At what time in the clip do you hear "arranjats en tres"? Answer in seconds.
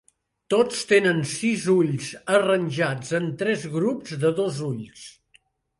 2.39-3.69